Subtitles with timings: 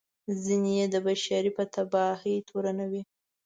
[0.43, 3.01] ځینې یې د بشر په تباهي تورنوي.